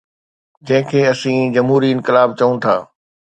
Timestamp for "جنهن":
0.69-0.87